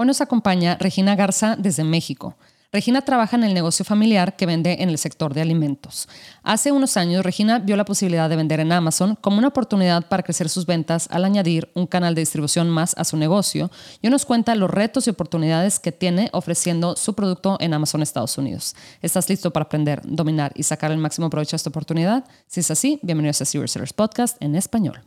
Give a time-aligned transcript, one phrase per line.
[0.00, 2.34] Hoy nos acompaña Regina Garza desde México.
[2.72, 6.08] Regina trabaja en el negocio familiar que vende en el sector de alimentos.
[6.42, 10.22] Hace unos años, Regina vio la posibilidad de vender en Amazon como una oportunidad para
[10.22, 14.24] crecer sus ventas al añadir un canal de distribución más a su negocio y nos
[14.24, 18.74] cuenta los retos y oportunidades que tiene ofreciendo su producto en Amazon Estados Unidos.
[19.02, 22.24] ¿Estás listo para aprender, dominar y sacar el máximo provecho a esta oportunidad?
[22.46, 25.02] Si es así, bienvenidos a Serious Sellers Podcast en español.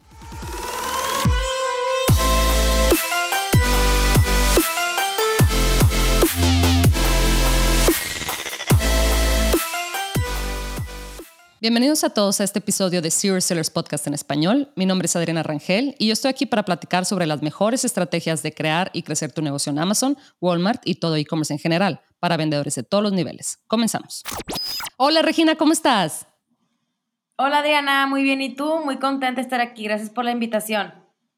[11.63, 14.73] Bienvenidos a todos a este episodio de Serious Sellers Podcast en español.
[14.75, 18.43] Mi nombre es Adriana Rangel y yo estoy aquí para platicar sobre las mejores estrategias
[18.43, 22.35] de crear y crecer tu negocio en Amazon, Walmart y todo e-commerce en general para
[22.35, 23.59] vendedores de todos los niveles.
[23.67, 24.23] Comenzamos.
[24.97, 26.27] Hola Regina, ¿cómo estás?
[27.37, 28.41] Hola Adriana, muy bien.
[28.41, 28.81] ¿Y tú?
[28.83, 29.85] Muy contenta de estar aquí.
[29.85, 30.93] Gracias por la invitación.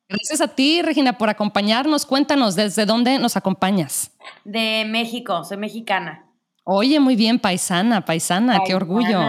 [0.10, 2.08] Gracias a ti, Regina, por acompañarnos.
[2.08, 4.10] Cuéntanos, ¿desde dónde nos acompañas?
[4.44, 6.26] De México, soy mexicana.
[6.64, 9.20] Oye, muy bien, paisana, paisana, qué orgullo.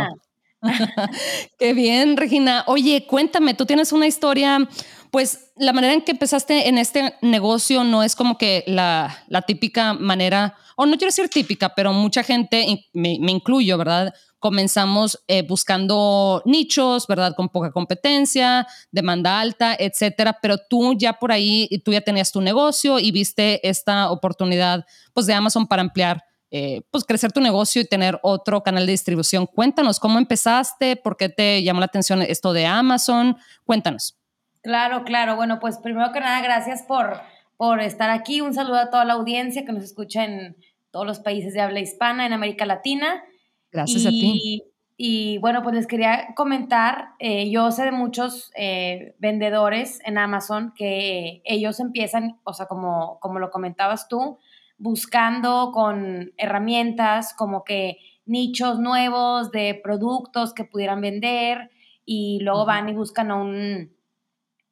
[1.59, 2.64] Qué bien, Regina.
[2.67, 4.69] Oye, cuéntame, tú tienes una historia,
[5.11, 9.94] pues la manera en que empezaste en este negocio no es como que la, típica
[9.94, 14.14] manera, o no quiero decir típica, pero mucha gente, me, incluyo, ¿verdad?
[14.39, 17.34] Comenzamos eh, buscando nichos, ¿verdad?
[17.34, 20.39] Con poca competencia, demanda alta, etcétera.
[20.42, 25.27] Pero tú ya por ahí, tú ya tenías tu negocio y viste esta oportunidad, pues,
[25.27, 26.22] de Amazon para ampliar
[26.59, 29.45] eh, pues crecer tu negocio y tener otro canal de distribución.
[29.45, 33.37] Cuéntanos cómo empezaste, por qué te llamó la atención esto de Amazon.
[33.65, 34.19] Cuéntanos.
[34.62, 35.37] Claro, claro.
[35.37, 37.21] Bueno, pues primero que nada, gracias por,
[37.59, 38.41] por estar aquí.
[38.41, 40.57] Un saludo a toda la audiencia que nos escucha en
[40.91, 43.23] todos los países de habla hispana, en América Latina.
[43.71, 44.62] Gracias a ti.
[44.97, 50.73] Y bueno, pues les quería comentar, eh, yo sé de muchos eh, vendedores en Amazon
[50.75, 54.39] que ellos empiezan, o sea, como, como lo comentabas tú,
[54.79, 61.71] buscando con herramientas como que nichos nuevos de productos que pudieran vender
[62.05, 63.97] y luego van y buscan un,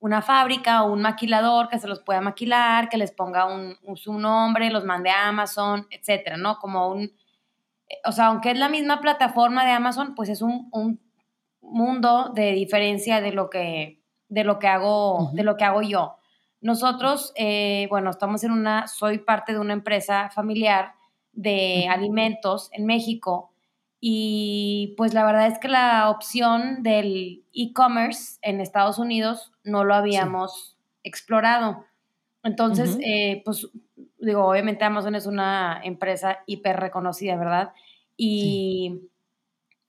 [0.01, 4.19] una fábrica o un maquilador que se los pueda maquilar, que les ponga un, su
[4.19, 6.59] nombre, los mande a Amazon, etcétera, ¿no?
[6.59, 7.13] Como un,
[8.05, 11.01] o sea, aunque es la misma plataforma de Amazon, pues es un, un
[11.61, 16.17] mundo de diferencia de lo que, de lo que hago, de lo que hago yo.
[16.65, 20.95] Nosotros, eh, bueno, estamos en una, soy parte de una empresa familiar
[21.35, 23.51] de alimentos en México
[24.01, 29.95] y pues la verdad es que la opción del e-commerce en Estados Unidos no lo
[29.95, 31.85] habíamos explorado.
[32.43, 33.69] Entonces, eh, pues
[34.19, 37.75] digo, obviamente Amazon es una empresa hiper reconocida, ¿verdad?
[38.17, 39.03] Y,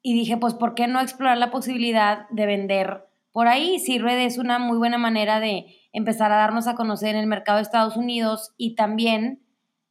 [0.01, 3.79] y dije, pues, ¿por qué no explorar la posibilidad de vender por ahí?
[3.79, 7.27] Si Red es una muy buena manera de empezar a darnos a conocer en el
[7.27, 9.41] mercado de Estados Unidos y también,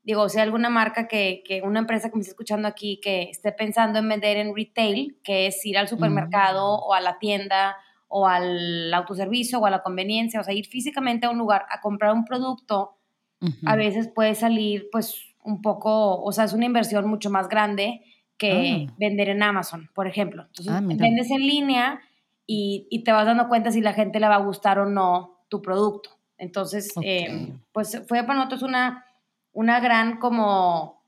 [0.02, 3.22] digo, si hay alguna marca que, que una empresa que me esté escuchando aquí que
[3.30, 7.76] esté pensando en vender en retail, que es ir al supermercado o a la tienda
[8.06, 11.80] o al autoservicio o a la conveniencia, o sea, ir físicamente a un lugar a
[11.80, 12.98] comprar un producto,
[13.66, 18.02] a veces puede salir pues un poco, o sea, es una inversión mucho más grande
[18.38, 18.94] que ah.
[18.98, 20.44] vender en Amazon, por ejemplo.
[20.46, 22.00] Entonces, ah, vendes en línea
[22.46, 25.33] y, y, te vas dando cuenta si la gente le va a gustar o no
[25.54, 26.10] tu producto.
[26.36, 29.06] Entonces, eh, pues fue para nosotros una,
[29.52, 31.00] una gran como,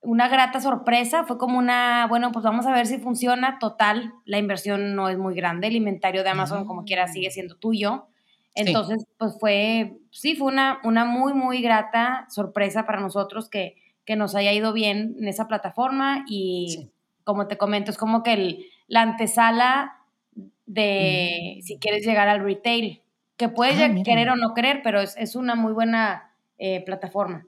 [0.00, 4.38] una grata sorpresa, fue como una, bueno, pues vamos a ver si funciona, total, la
[4.38, 7.30] inversión no es muy grande, el inventario de Amazon como quiera sigue ah.
[7.30, 8.06] siendo tuyo.
[8.54, 14.16] Entonces, pues fue, sí, fue una, una muy, muy grata sorpresa para nosotros que, que
[14.16, 16.24] nos haya ido bien en esa plataforma.
[16.26, 16.88] Y
[17.22, 19.98] como te comento, es como que el, la antesala
[20.66, 23.02] de si quieres llegar al retail,
[23.40, 27.46] que puedes ah, querer o no querer, pero es, una muy buena eh, plataforma.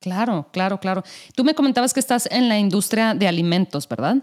[0.00, 1.04] Claro, claro, claro.
[1.36, 4.16] Tú me comentabas que estás en la industria de alimentos, ¿verdad?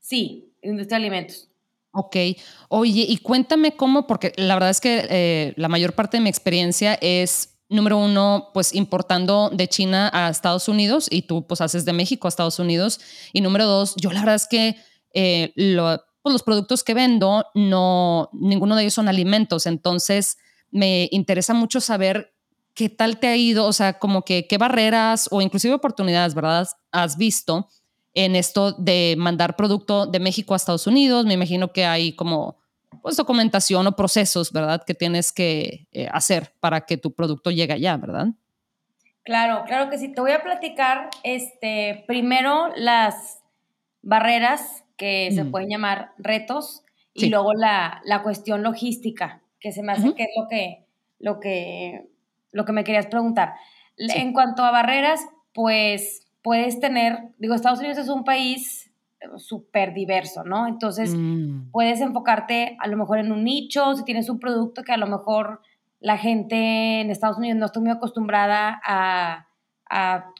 [0.00, 1.48] Sí, industria de alimentos.
[1.92, 2.16] Ok.
[2.68, 6.28] Oye, y cuéntame cómo, porque la verdad es que eh, la mayor parte de mi
[6.28, 11.84] experiencia es, número uno, pues importando de China a Estados Unidos y tú pues haces
[11.84, 13.00] de México a Estados Unidos.
[13.32, 14.74] Y número dos, yo la verdad es que
[15.14, 19.66] eh, lo, pues los productos que vendo, no, ninguno de ellos son alimentos.
[19.66, 20.38] Entonces,
[20.70, 22.32] me interesa mucho saber
[22.74, 26.68] qué tal te ha ido, o sea, como que qué barreras o inclusive oportunidades, ¿verdad?
[26.92, 27.68] Has visto
[28.14, 31.26] en esto de mandar producto de México a Estados Unidos.
[31.26, 32.58] Me imagino que hay como
[33.02, 34.82] pues documentación o procesos, ¿verdad?
[34.84, 38.28] Que tienes que eh, hacer para que tu producto llegue allá, ¿verdad?
[39.22, 40.12] Claro, claro que sí.
[40.12, 43.42] Te voy a platicar, este, primero las
[44.02, 45.50] barreras que se mm.
[45.50, 46.82] pueden llamar retos,
[47.14, 50.86] y luego la, cuestión logística, que se me hace que es lo que,
[51.18, 52.08] lo, que,
[52.52, 53.54] lo que me querías preguntar.
[53.96, 55.20] En cuanto a barreras,
[55.52, 58.90] pues puedes tener, digo, Estados Unidos es un país
[59.20, 60.66] eh, súper diverso, ¿no?
[60.66, 61.70] Entonces, mm.
[61.70, 65.06] puedes enfocarte a lo mejor en un nicho, si tienes un producto que a lo
[65.06, 65.60] mejor
[66.00, 69.46] la gente en Estados Unidos no está muy acostumbrada a,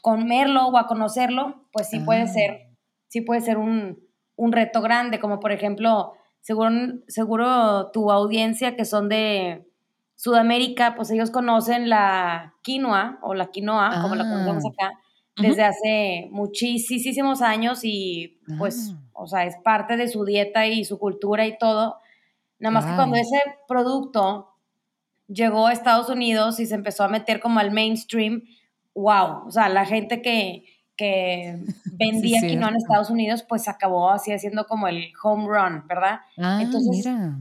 [0.01, 2.27] comerlo o a conocerlo, pues sí puede ah.
[2.29, 2.69] ser,
[3.09, 3.99] sí puede ser un,
[4.37, 6.71] un, reto grande, como por ejemplo, seguro,
[7.09, 9.67] seguro tu audiencia que son de
[10.17, 14.69] Sudamérica, pues ellos conocen la quinoa o la quinoa, como la conocemos ah.
[14.69, 14.99] acá,
[15.37, 19.01] desde hace muchísimos años y pues, ah.
[19.15, 21.97] o sea, es parte de su dieta y su cultura y todo.
[22.59, 24.51] Nada más que cuando ese producto
[25.27, 28.43] llegó a Estados Unidos y se empezó a meter como al mainstream,
[28.95, 30.65] wow, o sea, la gente que,
[31.01, 31.59] que
[31.93, 36.21] vendía quinoa en Estados Unidos, pues acabó así haciendo como el home run, ¿verdad?
[36.37, 37.37] Ah, Entonces, mira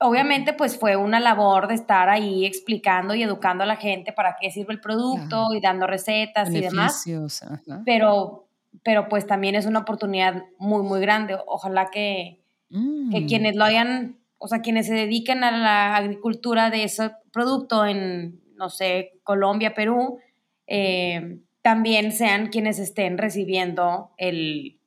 [0.00, 4.36] obviamente pues fue una labor de estar ahí explicando y educando a la gente para
[4.40, 7.04] qué sirve el producto y dando recetas y demás.
[7.84, 8.48] Pero,
[8.82, 11.36] pero pues también es una oportunidad muy, muy grande.
[11.46, 12.40] Ojalá que,
[12.70, 13.26] que mm.
[13.26, 18.40] quienes lo hayan, o sea, quienes se dediquen a la agricultura de ese producto en,
[18.56, 20.18] no sé, Colombia, Perú,
[20.66, 24.78] eh, también sean quienes estén recibiendo el,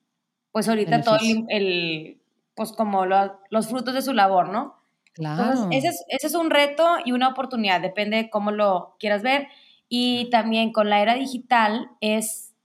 [0.52, 1.18] pues ahorita todo
[1.50, 2.20] el,
[2.56, 4.76] pues como los frutos de su labor, ¿no?
[5.14, 5.68] Claro.
[5.70, 9.48] ese es, un reto y una oportunidad, depende de cómo lo quieras ver.
[9.88, 12.56] Y también con la era digital es,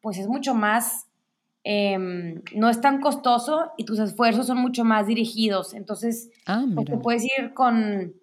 [0.00, 1.06] pues es mucho más,
[1.64, 5.74] em, no es tan costoso y tus esfuerzos son mucho más dirigidos.
[5.74, 8.14] Entonces, ah, pues, puedes ir con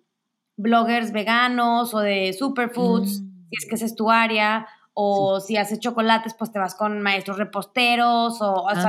[0.58, 3.50] bloggers veganos o de superfoods, mm.
[3.50, 7.02] si es que esa es tu área, o si haces chocolates, pues te vas con
[7.02, 8.82] maestros reposteros, o, ah,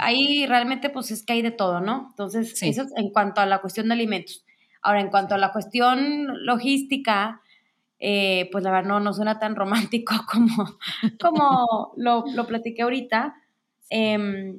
[0.00, 2.06] Ahí realmente pues es que hay de todo, ¿no?
[2.10, 4.44] Entonces, eso es en cuanto a la cuestión de alimentos.
[4.82, 7.42] Ahora, en cuanto a la cuestión logística,
[8.00, 9.56] eh, pues la verdad no, no suena tan
[9.92, 10.78] romántico como,
[11.20, 13.34] como lo, lo platiqué ahorita.
[13.90, 14.58] Em,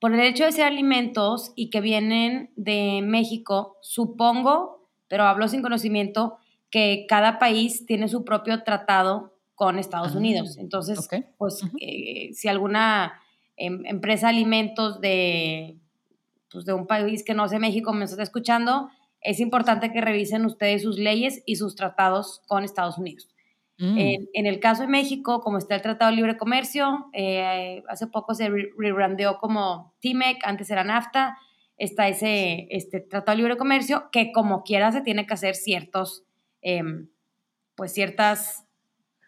[0.00, 5.62] por el hecho de ser alimentos y que vienen de México, supongo, pero hablo sin
[5.62, 6.38] conocimiento,
[6.68, 9.31] que cada país tiene su propio tratado
[9.62, 10.58] con Estados ah, Unidos.
[10.58, 13.22] Entonces, pues eh, si alguna
[13.56, 15.76] Em, empresa de alimentos de,
[16.50, 20.44] pues, de un país que no sé México me está escuchando, es importante que revisen
[20.46, 23.28] ustedes sus leyes y sus tratados con Estados Unidos.
[23.78, 23.98] Mm.
[24.34, 28.34] En, el caso de México, como está el Tratado de Libre Comercio, eh, hace poco
[28.34, 31.36] se rebrandeó como TIMEC, antes era NAFTA,
[31.76, 36.24] está ese este Tratado de Libre Comercio que como quiera se tiene que hacer ciertos,
[36.62, 37.08] em,
[37.76, 38.66] pues ciertas...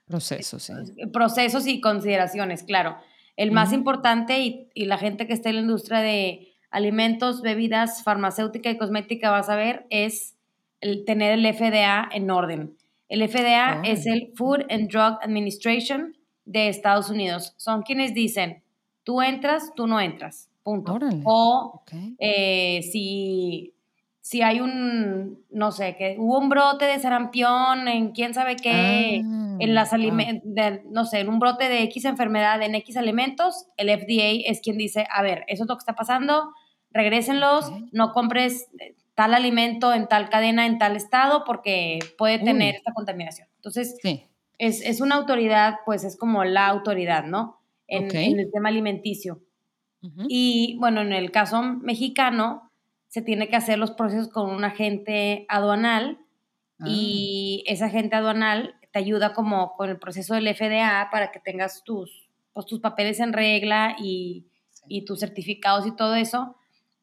[0.06, 0.70] Procesos,
[1.12, 2.96] Procesos y consideraciones, claro.
[3.36, 4.40] El más importante
[4.74, 9.38] y, la gente que está en la industria de alimentos, bebidas, farmacéutica y cosmética va
[9.38, 10.36] a saber es
[10.80, 12.76] el tener el FDA en orden.
[13.08, 17.54] El FDA es el Food and Drug Administration de Estados Unidos.
[17.56, 18.62] Son quienes dicen,
[19.02, 20.50] tú entras, tú no entras.
[20.62, 20.98] Punto.
[21.24, 21.82] O
[22.18, 23.73] eh, si
[24.24, 29.16] si hay un, no sé, que hubo un brote de sarampión en quién sabe qué,
[29.16, 30.50] en ah, las alimentos,
[30.90, 34.78] no sé, en un brote de X enfermedad en X alimentos, el FDA es quien
[34.78, 36.54] dice, a ver, eso es lo que está pasando,
[36.90, 38.70] regrésenlos, no compres
[39.14, 43.46] tal alimento en tal cadena, en tal estado, porque puede tener esta contaminación.
[43.56, 43.94] Entonces,
[44.56, 47.60] es, una autoridad, pues es como la autoridad, ¿no?
[47.88, 49.43] En, el tema alimenticio.
[50.28, 52.70] Y bueno, en el caso mexicano,
[53.14, 56.18] se tiene que hacer los procesos con un agente aduanal
[56.84, 57.72] y ah.
[57.72, 62.28] ese agente aduanal te ayuda como con el proceso del FDA para que tengas tus,
[62.52, 64.48] pues, tus papeles en regla y,
[65.06, 66.56] tus certificados y todo eso.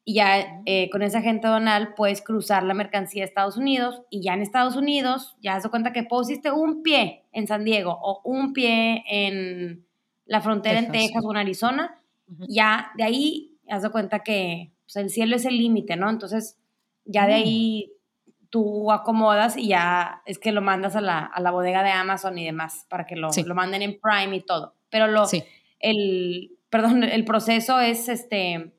[0.04, 4.20] Y ya eh, con ese agente aduanal puedes cruzar la mercancía a Estados Unidos y
[4.20, 8.20] ya en Estados Unidos ya has cuenta que pusiste un pie en San Diego o
[8.24, 9.86] un pie en
[10.26, 15.10] la frontera en Texas o en Arizona, ya de ahí has dado cuenta que el
[15.10, 16.10] cielo es el límite, ¿no?
[16.10, 16.58] Entonces,
[17.04, 17.36] ya de mm.
[17.36, 17.92] ahí
[18.52, 22.86] tú acomodas y ya es que lo mandas a la, bodega de Amazon y demás
[22.90, 24.74] para que lo, lo, manden en Prime y todo.
[24.90, 25.24] Pero lo,
[25.80, 28.74] el, perdón, el proceso es este,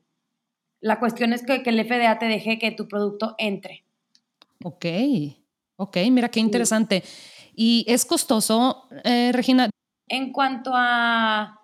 [0.80, 3.84] la cuestión es que, el FDA te deje que tu producto entre.
[4.62, 4.86] Ok,
[5.76, 7.02] ok, mira qué interesante.
[7.56, 9.70] ¿Y es costoso, eh, Regina?
[10.08, 11.60] En cuanto a,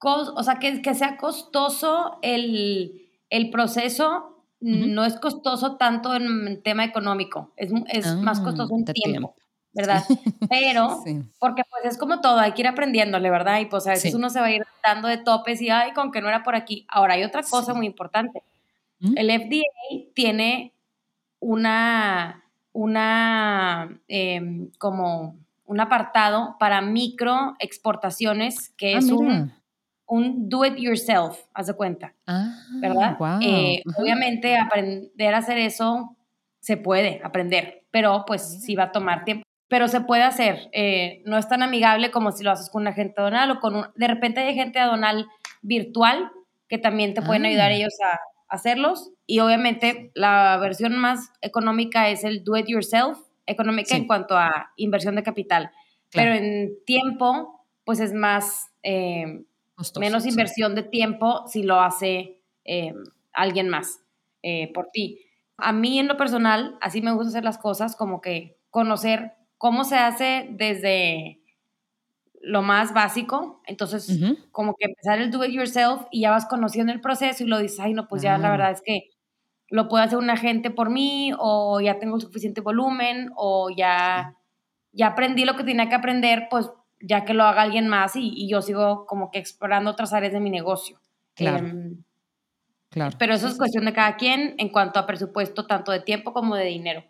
[0.00, 6.84] o sea, que, que sea costoso el el proceso no es costoso tanto en tema
[6.84, 7.70] económico, es,
[8.16, 9.34] más ah, costoso en tiempo,
[9.72, 10.02] ¿verdad?
[10.50, 11.02] Pero,
[11.38, 13.60] porque pues es como todo, hay que ir aprendiéndole, ¿verdad?
[13.60, 16.10] Y pues a veces uno se va a ir dando de topes y, ay, con
[16.10, 16.86] que no era por aquí.
[16.88, 18.42] Ahora, hay otra cosa muy importante.
[19.14, 20.72] El FDA tiene
[21.38, 22.42] una,
[22.72, 29.52] una, em, como un apartado para micro exportaciones, que ah, es un,
[30.08, 32.14] un do it yourself, haz de cuenta.
[32.26, 33.16] Ah, ¿Verdad?
[33.42, 36.16] Eh, obviamente aprender a hacer eso
[36.60, 39.44] se puede aprender, pero pues sí va a tomar tiempo.
[39.68, 40.70] Pero se puede hacer.
[40.72, 43.76] Eh, no es tan amigable como si lo haces con un agente donal o con
[43.76, 43.86] un...
[43.96, 45.26] De repente hay agente donal
[45.60, 46.30] virtual
[46.68, 47.74] que también te pueden ayudar ah.
[47.74, 49.10] ellos a, hacerlos.
[49.26, 54.72] Y obviamente la versión más económica es el do it yourself, económica en cuanto a
[54.76, 55.70] inversión de capital.
[56.12, 59.44] Pero en tiempo, pues es más, eh,
[59.98, 62.94] menos inversión de tiempo si lo hace eh,
[63.32, 64.00] alguien más
[64.42, 65.20] eh, por ti.
[65.56, 69.84] A mí en lo personal, así me gusta hacer las cosas, como que conocer cómo
[69.84, 71.40] se hace desde
[72.40, 73.60] lo más básico.
[73.66, 74.18] Entonces,
[74.52, 77.58] como que empezar el do it yourself y ya vas conociendo el proceso y lo
[77.58, 79.10] dices, ay, no, pues ya la verdad es que
[79.68, 84.34] lo puede hacer un agente por mí o ya tengo suficiente volumen o ya,
[84.92, 88.48] ya aprendí lo que tenía que aprender, pues ya que lo haga alguien más y,
[88.48, 91.00] yo sigo como que explorando otras áreas de mi negocio.
[91.34, 91.66] Claro.
[91.66, 92.02] Em,
[92.90, 93.16] claro.
[93.18, 96.56] Pero eso es cuestión de cada quien en cuanto a presupuesto, tanto de tiempo como
[96.56, 97.04] de dinero.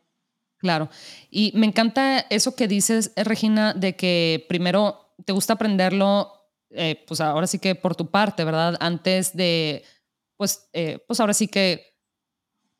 [0.58, 0.88] Claro.
[1.30, 6.32] Y me encanta eso que dices, Regina, de que primero te gusta aprenderlo,
[6.70, 8.76] eh, pues ahora sí que por tu parte, ¿verdad?
[8.80, 9.84] Antes de,
[10.36, 11.97] pues, eh, pues ahora sí que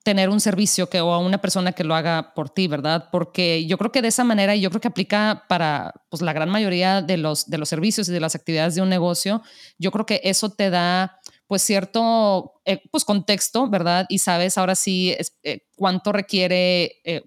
[0.08, 3.10] tener un servicio que, o a una persona que lo haga por ti, ¿verdad?
[3.12, 6.32] Porque yo creo que de esa manera, y yo creo que aplica para pues, la
[6.32, 9.42] gran mayoría de los, de los servicios y de las actividades de un negocio,
[9.76, 14.06] yo creo que eso te da pues cierto eh, pues contexto, ¿verdad?
[14.08, 17.22] Y sabes ahora sí eh, cuánto requiere eh,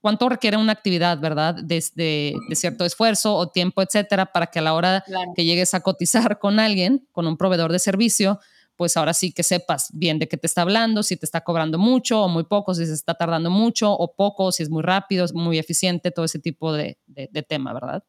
[0.00, 1.54] cuánto requiere una actividad, ¿verdad?
[1.54, 5.04] De, de, cierto esfuerzo o tiempo, etcétera, para que a la hora
[5.36, 8.40] que llegues a cotizar con alguien, con un proveedor de servicio,
[8.76, 11.78] pues ahora sí que sepas bien de qué te está hablando, si te está cobrando
[11.78, 15.24] mucho o muy poco, si se está tardando mucho o poco, si es muy rápido,
[15.24, 16.98] es muy eficiente, todo ese tipo de,
[17.48, 18.04] tema, ¿verdad?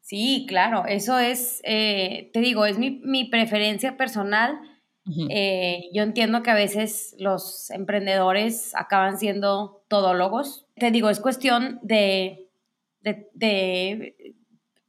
[0.00, 4.58] Sí, claro, eso es, eh, te digo, es mi, preferencia personal.
[5.28, 10.66] Eh, yo entiendo que a veces los emprendedores acaban siendo todólogos.
[10.76, 12.48] Te digo, es cuestión de,
[13.00, 14.36] de,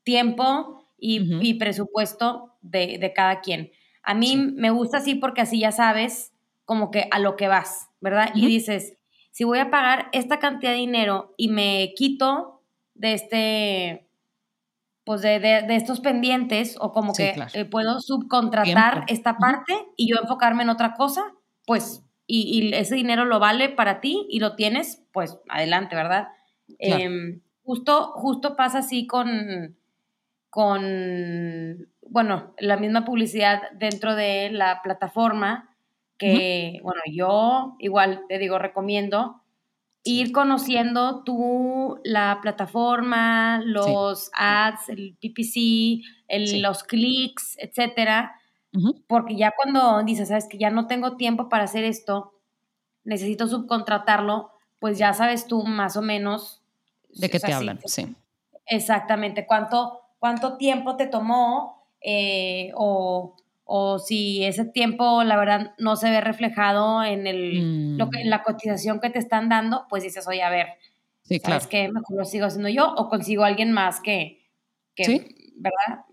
[0.03, 3.71] tiempo y, presupuesto de cada quien.
[4.03, 6.33] A mí me gusta así porque así ya sabes
[6.65, 8.31] como que a lo que vas, ¿verdad?
[8.33, 8.97] Y dices,
[9.31, 14.07] si voy a pagar esta cantidad de dinero y me quito de este,
[15.03, 20.63] pues de, estos pendientes o como que eh, puedo subcontratar esta parte y yo enfocarme
[20.63, 21.33] en otra cosa,
[21.65, 26.29] pues, y, ese dinero lo vale para ti y lo tienes, pues adelante, ¿verdad?
[26.79, 29.77] Em, justo, justo pasa así con,
[30.49, 35.69] con bueno, la misma publicidad dentro de la plataforma
[36.17, 39.41] que, bueno, yo igual te digo, recomiendo
[40.03, 46.03] ir conociendo tú la plataforma, los ads, el PPC,
[46.59, 48.35] los clics, etcétera,
[49.07, 52.33] porque ya cuando dices, sabes que ya no tengo tiempo para hacer esto,
[53.05, 56.61] necesito subcontratarlo, pues ya sabes tú más o menos
[57.07, 58.13] de qué te hablan, sí.
[58.65, 63.35] Exactamente, cuánto, cuánto tiempo te tomó eh, o,
[64.05, 68.39] si ese tiempo, la verdad, no se ve reflejado en, el, lo que, en la
[68.39, 68.43] mm.
[68.43, 70.67] cotización que te están dando, pues dices, oye, a ver,
[71.21, 71.87] sí, ¿sabes qué?
[71.87, 74.41] Mejor lo sigo haciendo yo o consigo a alguien más que,
[74.93, 76.05] que ¿verdad?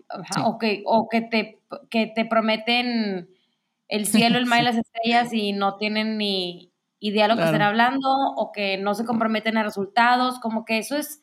[0.45, 3.29] O, que, o que, te, que te prometen
[3.89, 7.45] el cielo, el mar y las estrellas y no tienen ni idea de lo que
[7.45, 11.21] están hablando o que no se comprometen a resultados, como que eso es...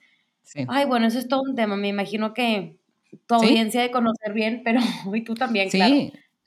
[0.68, 1.76] Ay, bueno, eso es todo un tema.
[1.76, 2.78] Me imagino que
[3.26, 4.80] tu audiencia de conocer bien, pero
[5.14, 5.94] y tú también, sí, claro.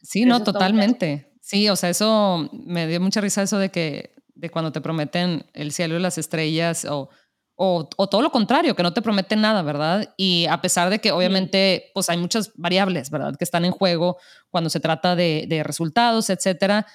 [0.01, 1.31] Sí, no, totalmente.
[1.41, 5.45] Sí, o sea, eso me dio mucha risa eso de que de cuando te prometen
[5.53, 7.09] el cielo y las estrellas o,
[7.55, 10.13] o, todo lo contrario, que no te prometen nada, ¿verdad?
[10.15, 13.35] Y a pesar de que obviamente pues hay muchas variables, ¿verdad?
[13.35, 14.17] Que están en juego
[14.49, 16.85] cuando se trata de, de resultados, etcétera,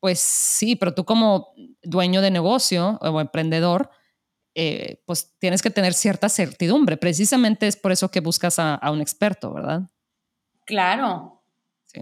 [0.00, 1.52] pues sí, pero tú como
[1.82, 3.90] dueño de negocio o emprendedor,
[4.54, 6.96] eh, pues tienes que tener cierta certidumbre.
[6.96, 9.90] Precisamente es por eso que buscas a, un experto, ¿verdad?
[10.64, 11.42] Claro.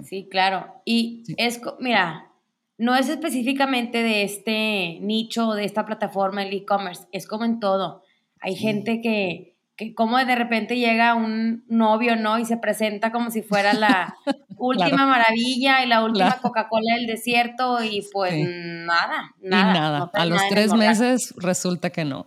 [0.05, 0.83] Sí, claro.
[0.85, 2.33] Y es, mira,
[2.79, 8.03] no es específicamente de este nicho, de esta plataforma, el e-commerce, es como en todo.
[8.41, 12.39] Hay gente que, que como de repente llega un novio, ¿no?
[12.39, 14.15] Y se presenta como si fuera la
[14.57, 19.71] última maravilla y la última Coca-Cola del desierto y pues nada, nada.
[19.71, 20.11] Y nada.
[20.13, 22.27] a los tres meses resulta que no.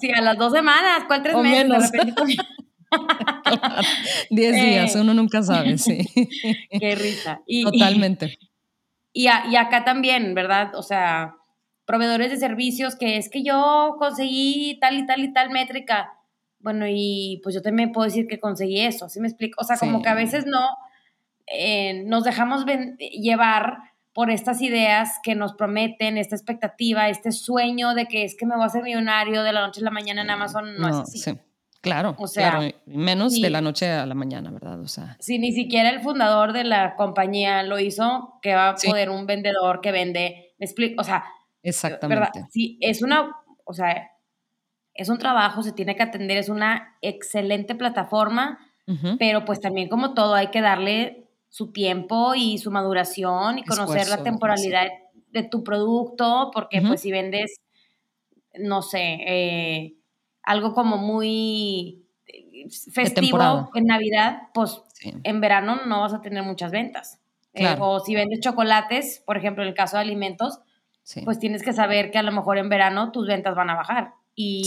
[0.00, 1.68] Sí, a las dos semanas, ¿cuál tres meses?
[1.68, 2.36] De repente, pues,
[4.30, 5.00] Diez días, eh.
[5.00, 6.06] uno nunca sabe, sí.
[6.70, 7.40] Qué risa.
[7.64, 8.38] Totalmente.
[9.12, 10.74] Y, y acá también, ¿verdad?
[10.74, 11.34] O sea,
[11.86, 16.12] proveedores de servicios que es que yo conseguí tal y tal y tal métrica
[16.66, 19.60] bueno, y pues yo también puedo decir que conseguí eso, ¿sí me explico?
[19.60, 20.66] O sea, como que a veces no
[21.46, 22.64] eh, nos dejamos
[22.98, 23.76] llevar
[24.12, 28.56] por estas ideas que nos prometen, esta expectativa, este sueño de que es que me
[28.56, 31.18] voy a hacer millonario de la noche a la mañana en Amazon, no, es así.
[31.20, 31.38] Sí.
[31.82, 34.80] Claro, o sea, menos de la noche a la mañana, ¿verdad?
[34.80, 35.16] O sea.
[35.20, 39.24] Si ni siquiera el fundador de la compañía lo hizo, que va a poder un
[39.26, 41.26] vendedor que vende, me explico, o sea,
[41.62, 42.20] exactamente.
[42.20, 42.48] ¿verdad?
[42.50, 43.30] Sí, es una,
[43.64, 44.10] o sea,
[44.96, 48.58] es un trabajo, se tiene que atender, es una excelente plataforma,
[49.18, 54.08] pero pues también como todo hay que darle su tiempo y su maduración y conocer
[54.08, 54.86] la temporalidad
[55.32, 57.60] de tu producto, porque pues si vendes,
[58.54, 59.96] no sé, eh,
[60.42, 66.70] algo como muy eh, festivo en Navidad, pues en verano no vas a tener muchas
[66.70, 67.20] ventas.
[67.54, 70.60] Eh, o si vendes chocolates, por ejemplo, en el caso de alimentos,
[71.24, 74.12] pues tienes que saber que a lo mejor en verano tus ventas van a bajar.
[74.36, 74.64] Y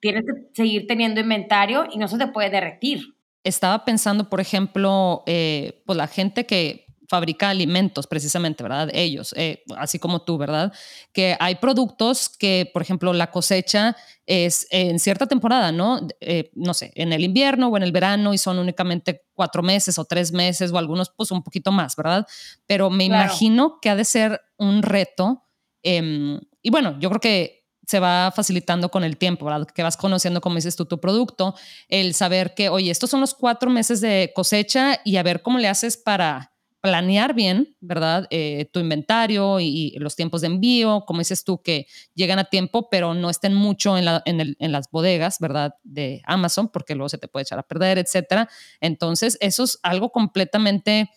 [0.00, 3.14] tienes que seguir teniendo inventario y no se te puede derretir.
[3.42, 8.90] Estaba pensando, por ejemplo, eh, pues la gente que fabrica alimentos precisamente, ¿verdad?
[8.92, 10.72] Ellos, eh, así como tú, ¿verdad?
[11.12, 16.06] Que hay productos que, por ejemplo, la cosecha es en cierta temporada, ¿no?
[16.20, 19.98] Eh, no sé, en el invierno o en el verano y son únicamente cuatro meses
[19.98, 22.26] o tres meses o algunos pues un poquito más, ¿verdad?
[22.66, 25.44] Pero me imagino que ha de ser un reto.
[25.82, 29.66] Em, y bueno, yo creo que se va facilitando con el tiempo, ¿verdad?
[29.66, 31.54] Que vas conociendo, como dices tú, tu producto,
[31.88, 35.58] el saber que, oye, estos son los cuatro meses de cosecha y a ver cómo
[35.58, 38.26] le haces para planear bien, ¿verdad?
[38.28, 42.90] Eh, tu inventario y, los tiempos de envío, como dices tú, que llegan a tiempo,
[42.90, 45.76] pero no estén mucho en, en, las bodegas, ¿verdad?
[45.82, 48.50] De Amazon, porque luego se te puede echar a perder, etcétera.
[48.82, 51.10] Entonces, eso es algo completamente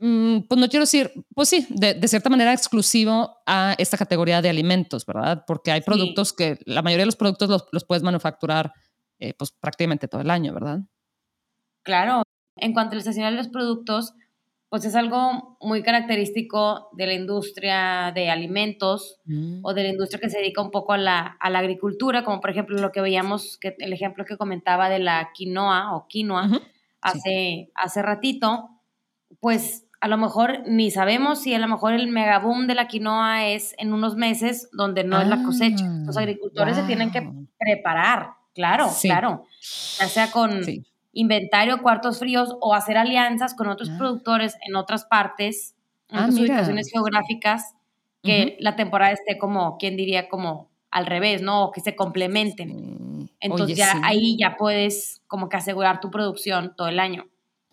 [0.00, 5.04] pues no quiero decir, pues sí, de, cierta manera exclusivo a esta categoría de alimentos,
[5.04, 5.44] ¿verdad?
[5.46, 8.72] Porque hay productos que la mayoría de los productos los, puedes manufacturar
[9.18, 10.80] eh, pues prácticamente todo el año, ¿verdad?
[11.82, 12.22] Claro,
[12.56, 14.14] en cuanto a la estacional de los productos,
[14.70, 19.60] pues es algo muy característico de la industria de alimentos mm.
[19.62, 22.78] o de la industria que se dedica un poco a la, agricultura, como por ejemplo
[22.78, 26.48] lo que veíamos, que, el ejemplo que comentaba de la quinoa o quinoa
[27.02, 28.70] hace, hace ratito,
[29.40, 33.48] pues a lo mejor ni sabemos si a lo mejor el megaboom de la quinoa
[33.48, 35.84] es en unos meses donde no es la cosecha.
[36.06, 39.44] Los ah, agricultores se tienen que preparar, claro, claro,
[39.98, 40.62] ya sea con
[41.12, 43.98] inventario, cuartos fríos o hacer alianzas con otros ah.
[43.98, 45.76] productores en otras partes,
[46.08, 47.74] en ah, otras ubicaciones geográficas,
[48.22, 50.28] que la temporada esté como, ¿quién diría?
[50.28, 51.64] Como al revés, ¿no?
[51.64, 53.30] O que se complementen.
[53.38, 57.26] Entonces ya ahí ya puedes como que asegurar tu producción todo el año.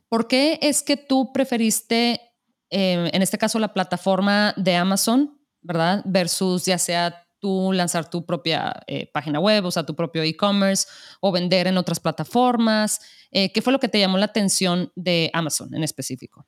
[0.10, 2.22] ¿Por qué es que tú preferiste,
[2.70, 6.02] eh, en este caso, la plataforma de Amazon, ¿verdad?
[6.06, 10.88] Versus ya sea tú lanzar tu propia eh, página web, o sea, tu propio e-commerce
[11.22, 13.00] o vender en otras plataformas.
[13.32, 16.48] Eh, ¿Qué fue lo que te llamó la atención de Amazon en específico?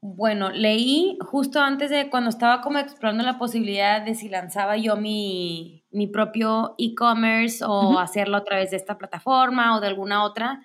[0.00, 4.96] Bueno, leí justo antes de cuando estaba como explorando la posibilidad de si lanzaba yo
[4.96, 10.60] mi, mi propio e-commerce o hacerlo a través de esta plataforma o de alguna otra.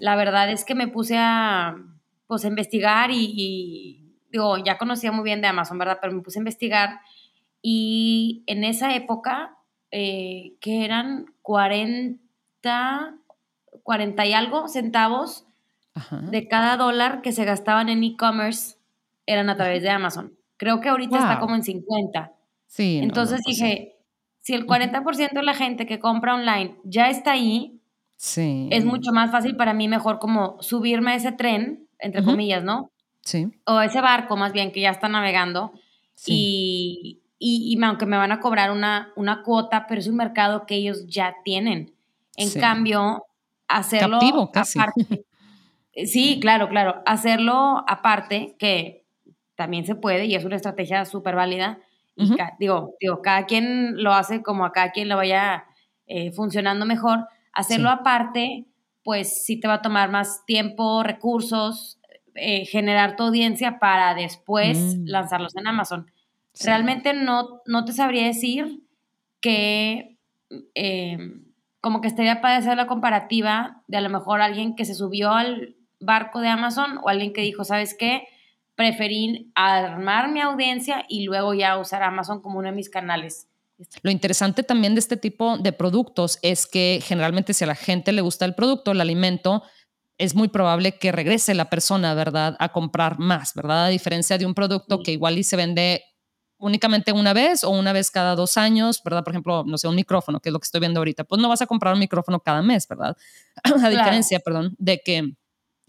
[0.00, 1.76] La verdad es que me puse a,
[2.26, 5.98] pues, investigar y, digo, ya conocía muy bien de Amazon, ¿verdad?
[6.00, 7.00] Pero me puse a investigar
[7.62, 9.56] y en esa época,
[9.90, 13.14] eh, que eran 40,
[13.82, 15.46] 40 y algo centavos
[16.22, 18.76] de cada dólar que se gastaban en e-commerce
[19.26, 20.34] eran a través de Amazon.
[20.56, 22.32] Creo que ahorita está como en 50.
[22.66, 23.00] Sí.
[23.02, 23.96] Entonces pues dije,
[24.40, 27.79] si el 40% de la gente que compra online ya está ahí,
[28.20, 28.68] Sí.
[28.70, 32.92] Es mucho más fácil para mí mejor como subirme a ese tren, entre comillas, ¿no?
[33.22, 33.48] Sí.
[33.64, 35.72] O ese barco más bien que ya está navegando.
[36.26, 40.74] Y, y, aunque me van a cobrar una, una cuota, pero es un mercado que
[40.74, 41.94] ellos ya tienen.
[42.36, 43.24] En cambio,
[43.66, 44.18] hacerlo
[44.54, 45.24] aparte.
[46.04, 47.02] sí, claro, claro.
[47.06, 49.06] Hacerlo aparte, que
[49.54, 51.78] también se puede y es una estrategia súper válida.
[52.16, 55.64] Y digo, digo, cada quien lo hace como a cada quien lo vaya
[56.06, 58.66] eh, funcionando mejor Hacerlo aparte,
[59.02, 62.00] pues sí te va a tomar más tiempo, recursos,
[62.34, 65.04] eh, generar tu audiencia para después mm.
[65.06, 66.10] lanzarlos en Amazon.
[66.64, 68.82] Realmente no, no te sabría decir
[69.40, 70.18] que
[70.74, 71.44] em,
[71.80, 75.32] como que estaría para hacer la comparativa de a lo mejor alguien que se subió
[75.32, 78.28] al barco de Amazon o alguien que dijo, ¿sabes qué?
[78.74, 83.49] Preferí armar mi audiencia y luego ya usar Amazon como uno de mis canales.
[84.02, 88.12] Lo interesante también de este tipo de productos es que generalmente si a la gente
[88.12, 89.62] le gusta el producto, el alimento,
[90.18, 93.86] es muy probable que regrese la persona, ¿verdad?, a comprar más, ¿verdad?
[93.86, 96.04] A diferencia de un producto que igual y se vende
[96.58, 99.24] únicamente una vez o una vez cada dos años, ¿verdad?
[99.24, 101.48] Por ejemplo, no sé, un micrófono, que es lo que estoy viendo ahorita, pues no
[101.48, 103.16] vas a comprar un micrófono cada mes, ¿verdad?
[103.82, 105.32] A diferencia, perdón, de que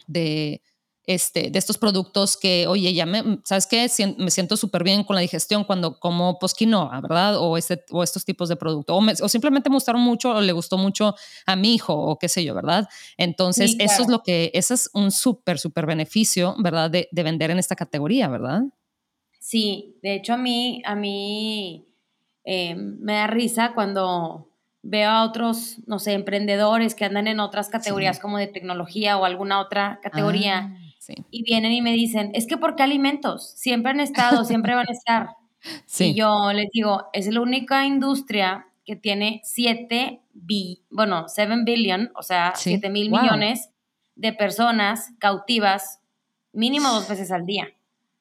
[0.08, 0.62] de,
[1.06, 3.88] este, de estos productos que, oye, ya me, ¿sabes qué?
[4.18, 7.38] Me siento súper bien con la digestión cuando como posquinoa, ¿verdad?
[7.38, 9.22] O, este, o estos tipos de productos.
[9.22, 12.44] O, simplemente me gustaron mucho o le gustó mucho a mi hijo o qué sé
[12.44, 12.88] yo, ¿verdad?
[13.18, 16.90] Entonces, eso es lo que, eso es un súper, súper beneficio, ¿verdad?
[16.92, 18.62] De, de vender en esta categoría, ¿verdad?
[19.40, 21.88] Sí, de hecho a mí, a mí
[22.46, 24.48] eh, me da risa cuando
[24.84, 29.26] veo a otros, no sé, emprendedores que andan en otras categorías como de tecnología o
[29.26, 30.78] alguna otra categoría ah,
[31.30, 33.52] y vienen y me dicen, es que ¿por qué alimentos?
[33.56, 35.30] Siempre han estado, siempre van a estar.
[36.00, 42.12] Y yo les digo, es la única industria que tiene 7 bi, bueno, 7 billion,
[42.16, 43.70] o sea, 7 mil millones
[44.16, 46.00] de personas cautivas
[46.52, 47.68] mínimo dos veces al día.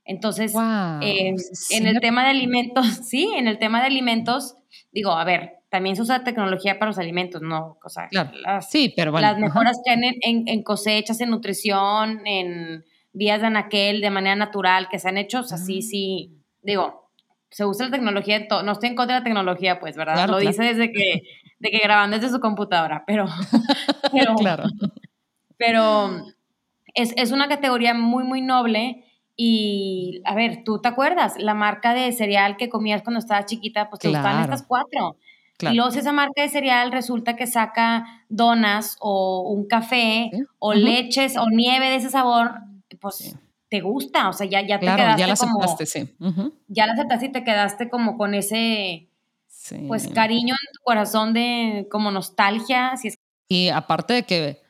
[0.04, 1.36] Entonces, em,
[1.70, 4.56] en el tema de alimentos, sí, en el tema de alimentos,
[4.92, 7.78] digo, a ver, también se usa tecnología para los alimentos, ¿no?
[7.84, 12.84] O sea, las, sí, pero las mejoras que hay en, en, cosechas, en nutrición, en
[13.12, 17.10] vías de anaquel de manera natural que se han hecho, o sea, sí, sí, digo,
[17.50, 20.28] se usa la tecnología en no estoy en contra de la tecnología, pues, ¿verdad?
[20.28, 21.22] Lo dice desde que,
[21.60, 23.26] de que graban desde su computadora, pero,
[24.12, 24.64] pero, claro.
[25.56, 26.10] pero
[26.94, 29.04] es, es una categoría muy, muy noble
[29.36, 31.34] y, a ver, ¿tú te acuerdas?
[31.38, 35.16] La marca de cereal que comías cuando estabas chiquita, pues te gustaban estas cuatro.
[35.62, 41.36] Y luego esa marca de cereal resulta que saca donas o un café o leches
[41.36, 42.60] o nieve de ese sabor,
[43.00, 43.36] pues
[43.68, 45.62] te gusta, o sea, ya, ya te quedaste ya la como...
[45.62, 46.16] Aceptaste, sí.
[46.68, 49.08] Ya la aceptaste y te quedaste como con ese,
[49.86, 52.96] pues, cariño en tu corazón de como nostalgia.
[52.96, 53.14] Si es...
[53.48, 54.60] Y aparte de que,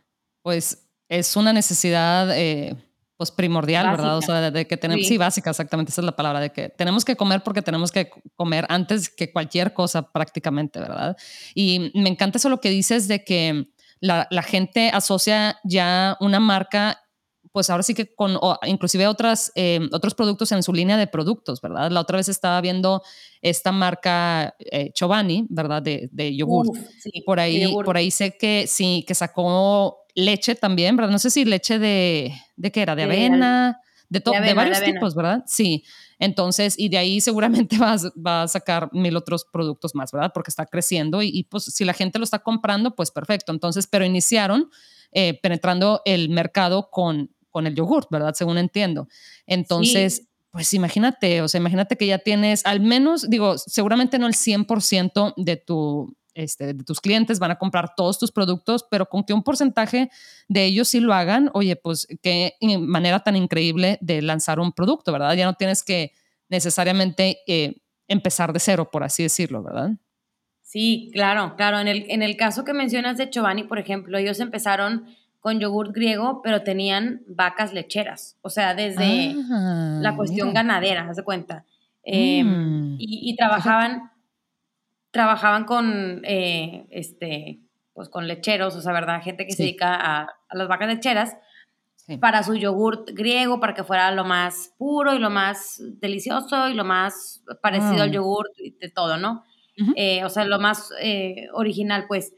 [0.43, 2.37] pues, es una necesidad...
[2.37, 2.77] Eh,
[3.21, 4.17] pues primordial, ¿verdad?
[4.17, 5.19] O sea, de, que tenemos, sí.
[5.19, 8.65] básica, exactamente, esa es la palabra, de que tenemos que comer porque tenemos que comer
[8.71, 11.19] antes que cualquier cosa prácticamente, ¿verdad?
[11.55, 13.67] Y me encanta eso lo que dices de que
[14.01, 16.99] la, la gente asocia ya una marca
[17.53, 21.61] pues ahora sí que con inclusive otras, eh, otros productos en su línea de productos,
[21.61, 21.91] ¿verdad?
[21.91, 23.03] La otra vez estaba viendo
[23.43, 25.83] esta marca eh, Chobani, ¿verdad?
[25.83, 26.69] De, de yogur.
[27.27, 31.13] por ahí, por ahí sé que sí, que sacó leche también, ¿verdad?
[31.13, 32.95] No sé si leche de, ¿de qué era?
[32.95, 35.45] De, avena, de, de, varios tipos, ¿verdad?
[35.47, 35.85] Sí.
[36.19, 40.33] Entonces, y de ahí seguramente va, va, a sacar mil otros productos más, ¿verdad?
[40.35, 43.53] Porque está creciendo y, pues si la gente lo está comprando, pues perfecto.
[43.53, 44.71] Entonces, pero iniciaron
[45.13, 48.35] eh, penetrando el mercado con, con el yogurt, ¿verdad?
[48.35, 49.09] Según entiendo.
[49.47, 54.35] Entonces, pues imagínate, o sea, imagínate que ya tienes al menos, digo, seguramente no el
[54.35, 59.25] 100% de tu este, de tus clientes van a comprar todos tus productos, pero con
[59.25, 60.11] que un porcentaje
[60.49, 65.13] de ellos sí lo hagan, oye, pues qué manera tan increíble de lanzar un producto,
[65.13, 65.35] ¿verdad?
[65.35, 66.13] Ya no tienes que
[66.49, 69.91] necesariamente eh, empezar de cero, por así decirlo, ¿verdad?
[70.63, 71.79] Sí, claro, claro.
[71.79, 75.07] En el, en el caso que mencionas de Giovanni, por ejemplo, ellos empezaron
[75.41, 81.17] con yogur griego, pero tenían vacas lecheras, o sea, desde ah, la cuestión ganadera, haz
[81.17, 81.65] de cuenta.
[82.03, 82.97] Em, mm.
[82.99, 84.11] y, y, trabajaban
[85.11, 87.61] trabajaban con, eh, este,
[87.93, 89.23] pues con lecheros, o sea, ¿verdad?
[89.23, 91.37] Gente que se dedica a, las vacas lecheras
[92.21, 96.75] para su yogurt griego, para que fuera lo más puro y lo más delicioso y
[96.75, 98.13] lo más parecido al mm.
[98.13, 99.45] yogurt y de todo, ¿no?
[99.97, 102.35] Eh, o sea, lo más eh, original, pues.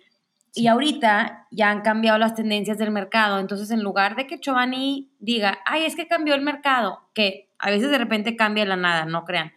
[0.54, 5.10] Y ahorita ya han cambiado las tendencias del mercado, entonces en lugar de que Giovanni
[5.18, 9.06] diga, ay, es que cambió el mercado, que a veces de repente cambia la nada,
[9.06, 9.52] no crean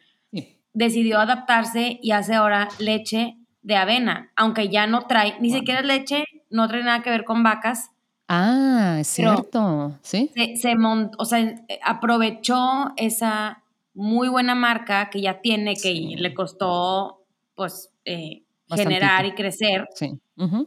[0.75, 6.25] decidió adaptarse y hace ahora leche de avena, aunque ya no trae, ni siquiera leche,
[6.51, 7.89] no trae nada que ver con vacas.
[8.27, 10.29] Ah, es cierto, sí.
[10.35, 10.75] Se,
[11.17, 13.63] o sea, aprovechó esa
[13.95, 17.23] muy buena marca que ya tiene, que le costó,
[17.55, 19.87] pues, eh, generar y crecer.
[19.95, 20.19] Sí.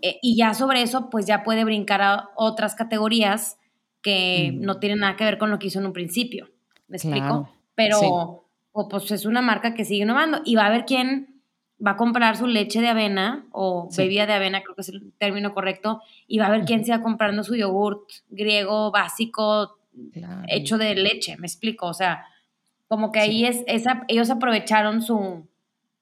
[0.03, 3.59] Eh, y ya sobre eso, pues ya puede brincar a otras categorías
[4.03, 4.61] que mm.
[4.61, 6.49] no tienen nada que ver con lo que hizo en un principio.
[6.89, 7.49] ¿Me explico?
[7.75, 11.43] Pero o pues es una marca que sigue innovando y va a haber quién
[11.85, 15.13] va a comprar su leche de avena o bebida de avena, creo que es el
[15.19, 19.79] término correcto, y va a haber quién siga comprando su yogurt griego básico
[20.49, 22.25] hecho de leche, me explico, o sea,
[22.89, 25.47] como que ahí es, esa, ellos aprovecharon su,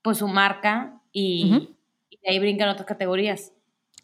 [0.02, 1.68] pues su marca y,
[2.11, 3.52] y de ahí brincan otras categorías.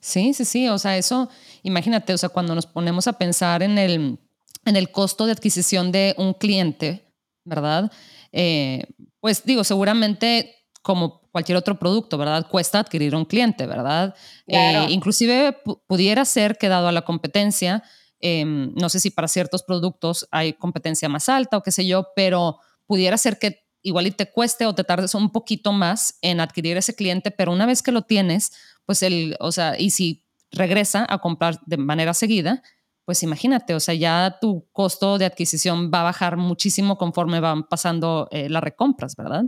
[0.00, 1.30] Sí, sí, sí, o sea, eso,
[1.62, 4.18] imagínate, o sea, cuando nos ponemos a pensar en el,
[4.64, 7.04] en el costo de adquisición de un cliente,
[7.44, 7.92] ¿verdad?
[8.32, 8.84] Eh,
[9.20, 12.46] pues digo, seguramente como cualquier otro producto, ¿verdad?
[12.48, 14.14] Cuesta adquirir un cliente, ¿verdad?
[14.46, 17.82] Eh, inclusive pudiera ser que dado a la competencia,
[18.20, 22.08] em, no sé si para ciertos productos hay competencia más alta o qué sé yo,
[22.14, 26.40] pero pudiera ser que igual y te cueste o te tardes un poquito más en
[26.40, 28.52] adquirir ese cliente, pero una vez que lo tienes,
[28.84, 32.62] pues el, o sea, y si regresa a comprar de manera seguida,
[33.04, 37.64] pues imagínate, o sea, ya tu costo de adquisición va a bajar muchísimo conforme van
[37.64, 39.44] pasando eh, las recompras, ¿verdad?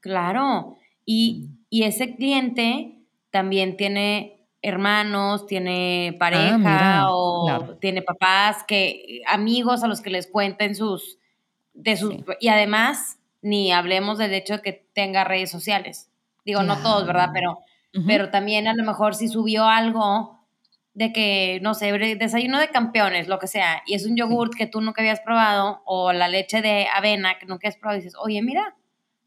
[0.00, 9.22] Claro, y, y, ese cliente también tiene hermanos, tiene pareja ah, o tiene papás, que
[9.26, 11.18] amigos a los que les cuenten sus,
[11.74, 16.10] de sus, y además ni hablemos del hecho de que tenga redes sociales.
[16.44, 17.30] Digo, no todos, ¿verdad?
[17.32, 17.58] Pero,
[18.06, 20.39] pero también a lo mejor si subió algo
[20.94, 24.66] de que, no sé, desayuno de campeones, lo que sea, y es un yogurt que
[24.66, 28.18] tú nunca habías probado, o la leche de avena que nunca has probado, y dices,
[28.20, 28.76] oye, mira,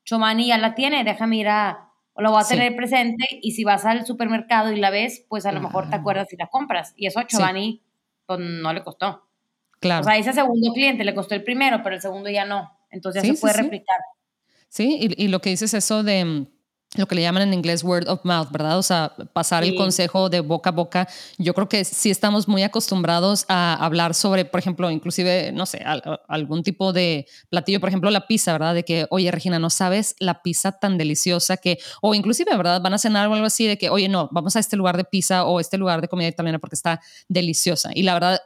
[0.03, 3.63] Chomani ya la tiene, déjame ir a, o lo voy a tener presente, y si
[3.63, 6.93] vas al supermercado y la ves, pues a lo mejor te acuerdas y la compras,
[6.97, 7.81] y eso a Chomani,
[8.25, 9.27] pues no le costó.
[9.79, 10.01] Claro.
[10.01, 13.23] O sea, ese segundo cliente le costó el primero, pero el segundo ya no, entonces
[13.23, 13.97] ya se puede replicar.
[14.67, 16.47] Sí, y, y lo que dices eso de mm,
[16.95, 18.77] lo que le llaman en inglés word of mouth, ¿verdad?
[18.77, 21.07] O sea, pasar el consejo de boca a boca.
[21.37, 25.83] Yo creo que sí estamos muy acostumbrados a hablar sobre, por ejemplo, inclusive, no sé,
[26.27, 28.75] algún tipo de platillo, por ejemplo, la pizza, ¿verdad?
[28.75, 32.81] De que, oye, Regina, no sabes la pizza tan deliciosa que, o inclusive, ¿verdad?
[32.81, 35.03] Van a cenar o algo así de que, oye, no, vamos a este lugar de
[35.03, 37.89] pizza o este lugar de comida italiana porque está deliciosa.
[37.95, 38.39] Y la verdad,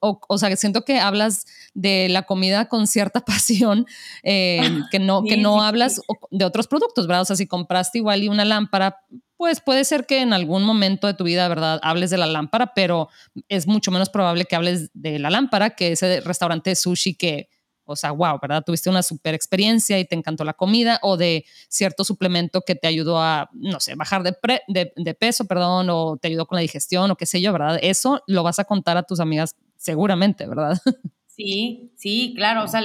[0.00, 3.86] o, sea, que siento que hablas de la comida con cierta pasión,
[4.22, 7.22] eh, que no, que no hablas de otros productos, ¿verdad?
[7.22, 9.04] O sea, si compraste igual y una lámpara,
[9.36, 11.80] pues puede ser que en algún momento de tu vida, ¿verdad?
[11.82, 13.08] Hables de la lámpara, pero
[13.48, 17.48] es mucho menos probable que hables de la lámpara que ese restaurante de sushi que,
[17.84, 18.62] o sea, wow, ¿verdad?
[18.64, 22.86] Tuviste una super experiencia y te encantó la comida o de cierto suplemento que te
[22.86, 24.34] ayudó a, no sé, bajar de,
[24.68, 27.78] de, peso, perdón, o te ayudó con la digestión o qué sé yo, ¿verdad?
[27.82, 30.78] Eso lo vas a contar a tus amigas seguramente, ¿verdad?
[31.36, 32.80] Sí, sí, claro, o sea,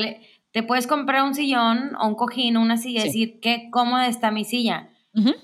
[0.49, 4.07] te puedes comprar un sillón o un cojín o una silla y decir, qué cómoda
[4.07, 4.89] está mi silla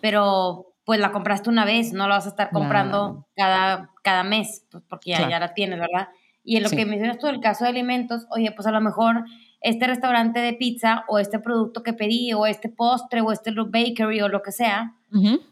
[0.01, 4.65] pero pues la compraste una vez, no la vas a estar comprando cada, cada mes,
[4.71, 6.09] pues porque ya, ya la tienes, ¿verdad?
[6.43, 9.25] Y en lo que mencionas tú, el caso de alimentos, oye, pues a lo mejor
[9.61, 14.21] este restaurante de pizza o este producto que pedí o este postre o este bakery
[14.21, 14.93] o lo que sea,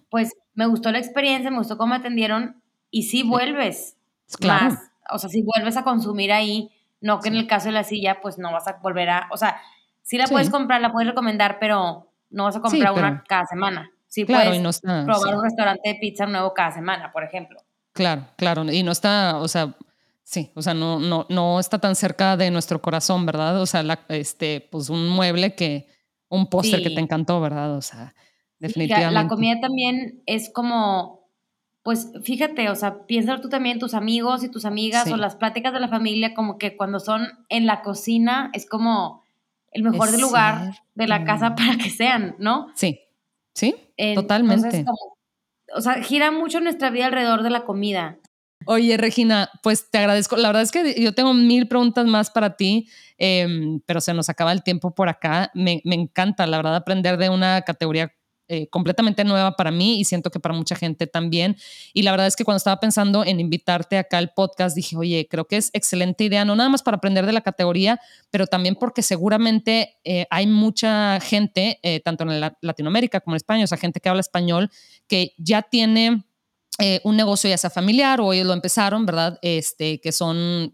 [0.09, 3.97] pues me gustó la experiencia, me gustó cómo atendieron y si vuelves
[4.45, 6.69] más, o sea, si vuelves a consumir ahí,
[7.01, 9.37] no que en el caso de la silla, pues no vas a volver a, o
[9.37, 9.59] sea,
[10.03, 13.89] sí la puedes comprar, la puedes recomendar, pero no vas a comprar una cada semana.
[14.13, 17.23] Sí, claro, puedes y no está, probar un restaurante de pizza nuevo cada semana, por
[17.23, 17.59] ejemplo.
[17.93, 19.75] Claro, claro, y no está, o sea,
[20.21, 23.59] sí, o sea, no, no, no está tan cerca de nuestro corazón, ¿verdad?
[23.59, 25.87] O sea, este, pues un mueble que,
[26.29, 27.75] un póster que te encantó, ¿verdad?
[27.75, 28.13] O sea,
[28.59, 29.15] definitivamente.
[29.15, 31.27] la comida también es como,
[31.81, 35.73] pues fíjate, o sea, piensa tú también, tus amigos y tus amigas o las pláticas
[35.73, 39.23] de la familia, como que cuando son en la cocina es como
[39.71, 42.67] el mejor lugar de la casa para que sean, ¿no?
[42.75, 42.99] Sí,
[43.53, 43.75] Sí,
[44.15, 44.85] totalmente.
[45.75, 48.19] o sea, gira mucho nuestra vida alrededor de la comida.
[48.65, 50.37] Oye, Regina, pues te agradezco.
[50.37, 52.87] La verdad es que yo tengo mil preguntas más para ti,
[53.17, 55.51] em, pero se nos acaba el tiempo por acá.
[55.53, 58.13] Me, me, encanta, la verdad, aprender de una categoría
[58.53, 61.57] eh, completamente nueva para mí y siento que para mucha gente también.
[61.91, 65.27] Y la verdad es que cuando estaba pensando en invitarte acá al podcast, dije, oye,
[65.27, 68.75] creo que es excelente idea, no nada más para aprender de la categoría, pero también
[68.75, 73.79] porque seguramente eh, hay mucha gente, eh, tanto en Latinoamérica como en España, o sea,
[73.79, 74.69] gente que habla español,
[75.07, 76.23] que ya tiene...
[77.03, 79.39] un negocio ya sea familiar o ellos lo empezaron, ¿verdad?
[79.41, 80.71] Este, que son,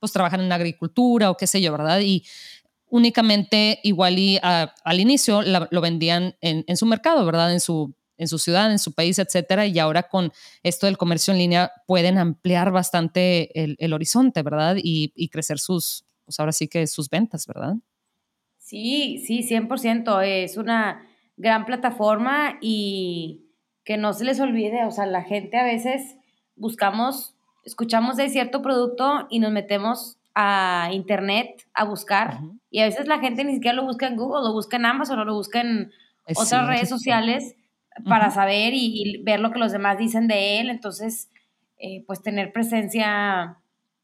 [0.00, 2.00] pues trabajan en agricultura o qué sé yo, ¿verdad?
[2.00, 2.24] Y
[2.92, 7.50] únicamente igual y al inicio lo vendían en, su mercado, ¿verdad?
[7.50, 9.66] En su, en su ciudad, en su país, etcétera.
[9.66, 10.30] Y ahora con
[10.62, 14.76] esto del comercio en línea pueden ampliar bastante el, horizonte, ¿verdad?
[14.76, 17.76] Y, crecer sus, pues ahora sí que sus ventas, ¿verdad?
[18.58, 20.22] Sí, sí, 100%.
[20.22, 23.46] Es una gran plataforma y
[23.84, 26.16] que no se les olvide, o sea, la gente a veces
[26.56, 32.40] buscamos, escuchamos de cierto producto y nos metemos a internet a buscar.
[32.70, 35.18] Y a veces la gente ni siquiera lo busca en Google, lo busca en Amazon
[35.18, 35.90] o lo busca en
[36.34, 37.54] otras redes sociales
[38.08, 40.70] para saber y, ver lo que los demás dicen de él.
[40.70, 41.30] Entonces,
[41.78, 43.58] eh, pues tener presencia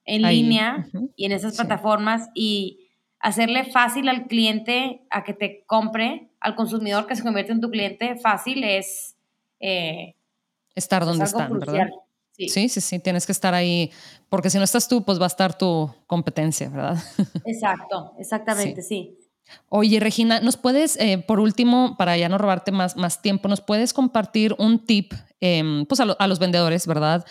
[0.04, 0.86] en línea
[1.16, 2.88] y en esas plataformas y
[3.20, 7.70] hacerle fácil al cliente a que te compre, al consumidor que se convierte en tu
[7.70, 9.16] cliente, fácil es...
[9.60, 10.14] Eh,
[10.74, 11.88] Estar donde están, ¿verdad?
[12.46, 12.68] Sí.
[12.68, 13.90] sí, sí, tienes que estar ahí,
[14.28, 16.96] porque si no estás tú, pues va a estar tu competencia, ¿verdad?
[17.44, 19.18] Exacto, exactamente, sí.
[19.68, 23.60] Oye, Regina, ¿nos puedes, eh, por último, para ya no robarte más, más tiempo, ¿nos
[23.60, 27.24] puedes compartir un tip em, pues a, los vendedores, ¿verdad?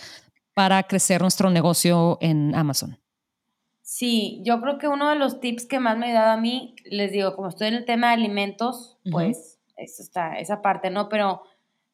[0.53, 2.99] Para crecer nuestro negocio en Amazon.
[3.81, 6.75] Sí, yo creo que uno de los tips que más me ha ayudado a mí,
[6.85, 11.07] les digo, como estoy en el tema de alimentos, pues eso está, esa parte, ¿no?
[11.07, 11.43] Pero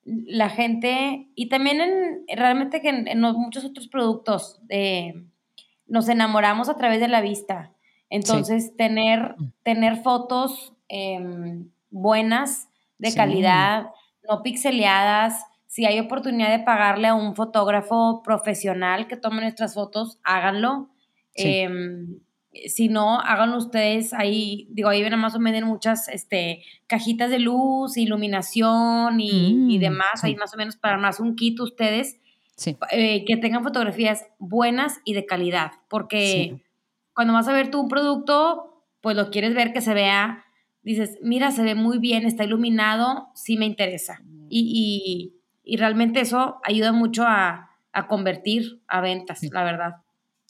[0.05, 5.13] la gente, y también en, realmente que en, muchos otros productos, eh,
[5.87, 7.73] nos enamoramos a través de la vista.
[8.09, 9.53] Entonces, tener, mm.
[9.63, 13.87] tener fotos em, buenas, de calidad,
[14.29, 20.19] no pixeleadas, si hay oportunidad de pagarle a un fotógrafo profesional que tome nuestras fotos,
[20.23, 20.89] háganlo.
[21.33, 22.19] Em,
[22.67, 27.39] si no, háganlo ustedes ahí, digo, ahí ven más o menos muchas este, cajitas de
[27.39, 32.19] luz, iluminación y, mm, demás, ahí más o menos para más un kit ustedes,
[32.91, 36.61] eh, que tengan fotografías buenas y de calidad, porque
[37.13, 40.45] cuando vas a ver tú un producto, pues lo quieres ver que se vea,
[40.83, 44.21] dices, mira, se ve muy bien, está iluminado, sí me interesa.
[44.49, 50.02] Y, y, realmente eso ayuda mucho a, a convertir a ventas, la verdad.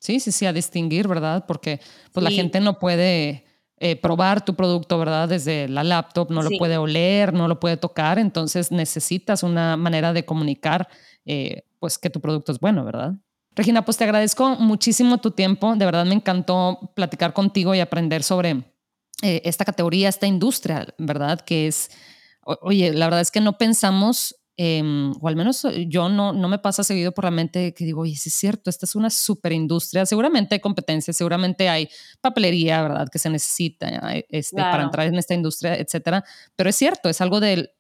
[0.03, 1.45] Sí, sí, sí, a distinguir, ¿verdad?
[1.47, 1.79] Porque
[2.11, 3.45] pues la gente no puede
[3.77, 5.29] eh, probar tu producto, ¿verdad?
[5.29, 10.11] Desde la laptop, no lo puede oler, no lo puede tocar, entonces necesitas una manera
[10.11, 10.89] de comunicar,
[11.23, 13.13] eh, pues que tu producto es bueno, ¿verdad?
[13.55, 18.23] Regina, pues te agradezco muchísimo tu tiempo, de verdad me encantó platicar contigo y aprender
[18.23, 18.61] sobre
[19.21, 21.39] eh, esta categoría, esta industria, ¿verdad?
[21.39, 21.91] Que es,
[22.43, 26.47] oye, la verdad es que no pensamos Em, o al menos eh, yo no, no
[26.47, 29.09] me pasa seguido por la mente que digo, oye, sí es cierto, esta es una
[29.09, 31.89] super industria, seguramente hay competencia, seguramente hay
[32.21, 33.07] papelería, ¿verdad?
[33.11, 33.89] Que se necesita
[34.29, 36.23] este, para entrar en esta industria, etcétera,
[36.55, 37.71] pero es cierto, es algo de,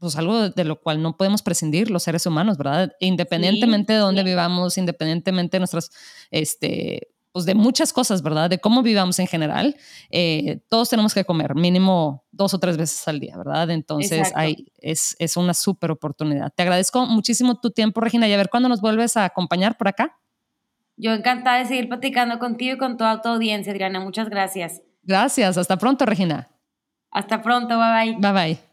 [0.00, 2.92] pues algo de lo cual no podemos prescindir los seres humanos, ¿verdad?
[2.98, 5.90] Independientemente de dónde vivamos, independientemente de nuestras,
[6.32, 8.48] este, pues de muchas cosas, ¿verdad?
[8.48, 9.76] De cómo vivamos en general.
[10.08, 13.68] Eh, todos tenemos que comer mínimo dos o tres veces al día, ¿verdad?
[13.68, 16.50] Entonces hay, es, es una súper oportunidad.
[16.56, 19.86] Te agradezco muchísimo tu tiempo, Regina, y a ver cuándo nos vuelves a acompañar por
[19.86, 20.18] acá.
[20.96, 24.00] Yo encantada de seguir platicando contigo y con toda tu audiencia, Adriana.
[24.00, 24.80] Muchas gracias.
[25.02, 25.58] Gracias.
[25.58, 26.48] Hasta pronto, Regina.
[27.10, 27.78] Hasta pronto.
[27.78, 28.16] Bye bye.
[28.18, 28.58] Bye bye.